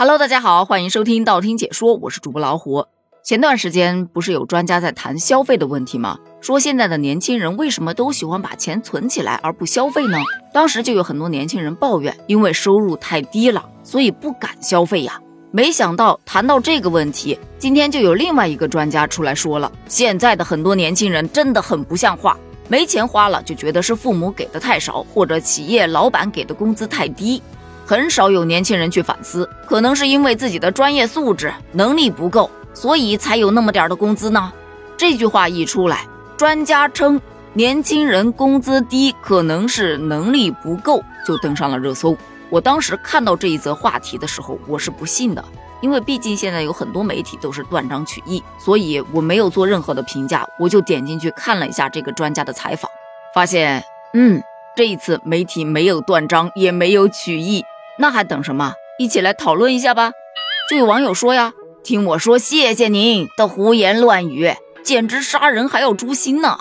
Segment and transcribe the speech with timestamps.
[0.00, 2.86] Hello，大家好，欢迎收听道听解说，我是主播老虎。
[3.22, 6.18] 前段时间不是有专家在谈消费的问题吗？
[6.40, 10.16] 说现在的年轻人为什么都喜欢把钱存起来而不消费呢？
[10.54, 15.20] 当时就有很多年轻人抱怨，因为收入太低了，所以不敢消费呀。
[15.50, 22.34] 没想到谈到这个问题，今天就有另外一个专家出来说了，现在的很多年轻人真的很不像话，
[22.68, 27.42] 没钱花了就觉得是父母给的太少，或者企业老板给的工资太低。
[27.90, 34.52] 很少有年轻人去反思，可能是因为自己的专业素质能力不够，所以才有那么点的工资呢。
[34.96, 37.20] 这句话一出来，专家称
[37.52, 42.16] 年轻人工资低可能是能力不够，就登上了热搜。
[42.48, 45.44] 我当时看到这一则话题的时候，我是不信的，
[45.80, 52.88] 因为毕竟现在有很多媒体都是断章取义，所以我没有做任何的评价，我就点进去看了一下这个专家的采访，
[53.34, 53.82] 发现，
[54.14, 54.40] 嗯，
[54.76, 57.64] 这一次媒体没有断章，也没有取义。
[58.00, 58.72] 那还等什么？
[58.98, 60.12] 一起来讨论一下吧！
[60.70, 61.52] 就有网友说呀
[61.84, 66.58] ：“听我说，谢谢您的胡言乱语，简直杀人还要诛心呢！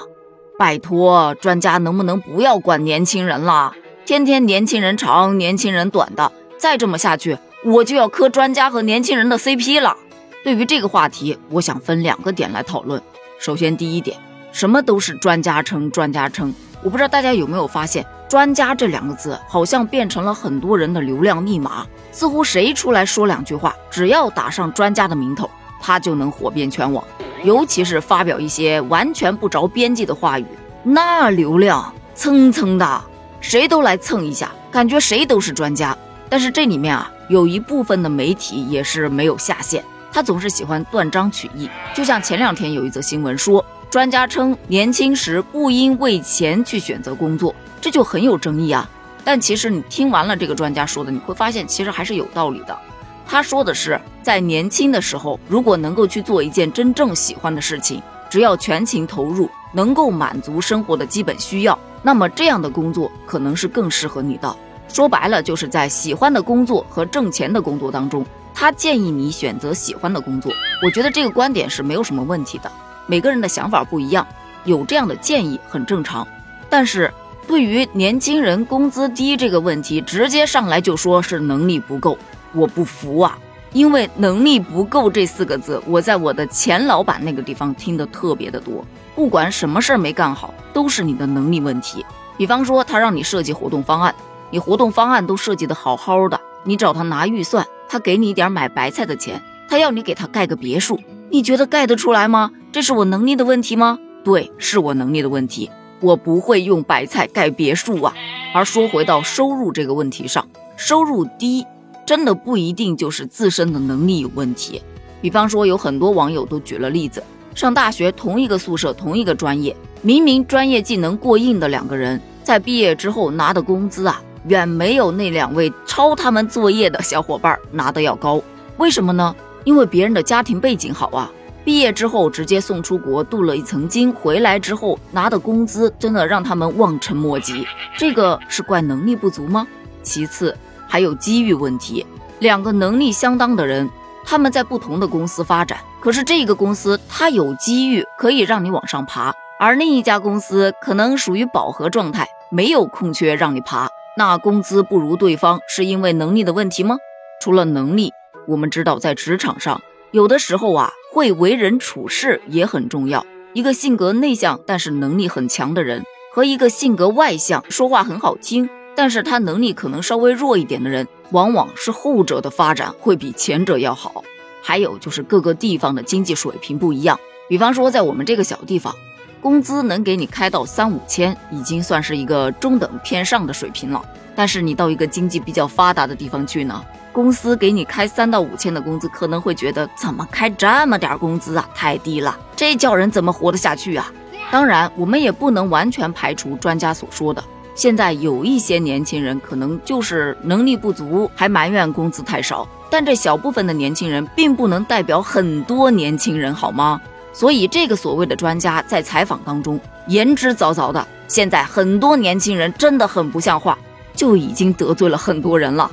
[0.57, 3.73] 拜托，专家能不能不要管年轻人了？
[4.05, 9.95] 天天年轻人长，年轻人短的，再这么下去，我就要磕专家和年轻人的 CP 了。”
[10.43, 13.01] 对于这个话题，我想分两个点来讨论。
[13.39, 14.17] 首先，第一点，
[14.51, 16.53] 什么都是专家称，专家称。
[16.83, 18.05] 我不知道大家有没有发现。
[18.29, 25.49] 专家这两个字好像变成了很多人的流量密码，似乎谁出来说两句话，只要打上专家的名头，
[25.81, 27.03] 他就能火遍全网。
[27.43, 30.45] 尤其是发表一些完全不着边际的话语，
[30.83, 33.01] 那流量蹭蹭的，
[33.41, 35.97] 谁都来蹭一下，感觉谁都是专家。
[36.29, 41.67] 但是这里面啊，有一部分的媒体也是没有下限，他总是喜欢断章取义。
[41.95, 47.53] 就像前两天有一则新闻说，专家称年轻时不应为钱去选择工作。
[47.81, 48.87] 这就很有争议啊！
[49.23, 52.77] 但其实你听完了这个专家说的，你会发现其实还是有道理的。
[53.25, 64.55] 他说的是，在年轻的时候，如果能够去做一件真正喜欢的事情，只要全情投入，能够满足生活的基本需要，那么这样的工作可能是更适合你的。
[64.87, 70.51] 说白了，就是在喜欢的工作和挣钱的工作当中，他建议你选择喜欢的工作。
[70.83, 72.71] 我觉得这个观点是没有什么问题的。
[73.09, 74.25] 每个人的想法不一样，
[74.63, 76.25] 有这样的建议很正常。
[76.69, 77.11] 但是。
[77.47, 82.15] 对于年轻人工资低这个问题，直接上来就说是能力不够，
[82.53, 83.35] 我不服啊！
[83.73, 88.85] 因为能力不够这四个字，我在我的前老板那个地方听得特别的多。
[89.15, 92.05] 不管什么事儿没干好，都是你的能力问题。
[92.37, 94.13] 比方说，他让你设计活动方案，
[94.51, 100.99] 你活动方案都设计的好好的，你找他拿预算，他给你一点买白菜的钱，他要你给他盖个别墅，
[101.31, 102.51] 你觉得盖得出来吗？
[102.71, 103.97] 这是我能力的问题吗？
[104.23, 105.71] 对，是我能力的问题。
[106.01, 108.13] 我不会用白菜盖别墅啊。
[108.53, 110.47] 而说回到收入这个问题上，
[110.77, 111.65] 收入低
[112.05, 114.81] 真的不一定就是自身的能力有问题。
[115.19, 117.23] 比方说，有很多网友都举了例子，
[117.55, 128.39] 上大学同一个宿舍同一个专业，明明专业技能过硬的两个人，在毕业之后拿的工资啊，远没有那两位抄他们作业的小伙伴拿的要高。
[128.77, 129.35] 为什么呢？
[129.63, 131.31] 因为别人的家庭背景好啊。
[131.69, 137.63] 毕业之后直接送出国镀了一层金，回来之后拿的工资真的让他们望尘莫及。
[137.95, 139.67] 这个是怪能力不足吗？
[140.01, 140.57] 其次
[140.87, 142.03] 还有机遇问题。
[142.39, 143.87] 两个能力相当的人，
[144.25, 153.87] 他们在不同的公司发展，可是这个公司它有机遇可以让你往上爬，而另一家公司可能属于饱和状态，没有空缺让你爬。
[154.17, 156.97] 那工资不如对方是因为能力的问题吗？
[157.39, 158.11] 除了能力，
[158.47, 159.79] 我们知道在职场上
[160.11, 160.93] 有的时候啊。
[161.11, 163.25] 会为人处事也很重要。
[163.53, 174.23] 一个性格内向但是能力很强的人，和一个性格外向、说话很好听，但是他能力可能稍微弱一点的人，往往是后者的发展会比前者要好。
[174.61, 178.95] 还有就是各个地方的经济水平不一样，比方说在我们这个小地方，
[179.41, 184.01] 工资能给你开到三五千，已经算是一个中等偏上的水平了。
[184.35, 186.83] 但是你到一个经济比较发达的地方去呢？
[187.11, 194.11] 公司给你开三到五千的工资，可能会觉得怎么开这么点工资啊，太低了，这叫人怎么活得下去啊？
[194.51, 197.43] 当然，我们也不能完全排除专家所说的，
[197.75, 202.67] 现在有一些年轻人可能就是能力不足，还埋怨工资太少。
[202.89, 207.01] 但这小部分的年轻人，并不能代表很多年轻人，好吗？
[207.31, 213.77] 所以这个所谓的专家在采访当中言之凿凿的，现在很多年轻人真的很不像话，
[214.15, 215.89] 就已经得罪了很多人了。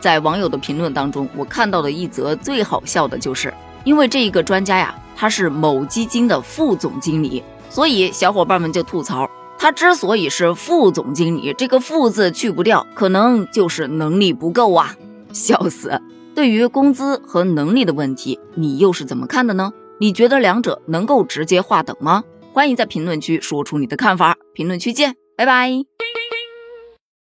[0.00, 3.52] 在网友的评论当中，我看到的一则最好笑的就是，
[3.84, 9.28] 因为这一个专家呀，他是某基金的副总经理，所以小伙伴们就吐槽，
[9.58, 14.94] 他之所以是副总经理，这个副字去不掉，可能就是能力不够啊，
[15.32, 16.00] 笑死！
[16.36, 19.72] 对于工资和能力的问题，你又是怎么看的呢？
[19.98, 22.22] 你觉得两者能够直接划等吗？
[22.52, 24.36] 欢迎在评论区说出你的看法。
[24.52, 25.70] 评论区见，拜拜。